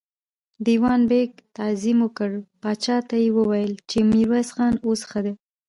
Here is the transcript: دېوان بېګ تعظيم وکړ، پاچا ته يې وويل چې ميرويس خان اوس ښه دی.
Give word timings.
دېوان 0.65 1.01
بېګ 1.09 1.31
تعظيم 1.57 1.97
وکړ، 2.03 2.31
پاچا 2.61 2.97
ته 3.07 3.15
يې 3.23 3.29
وويل 3.37 3.73
چې 3.89 3.97
ميرويس 4.09 4.49
خان 4.55 4.73
اوس 4.85 5.01
ښه 5.09 5.19
دی. 5.25 5.33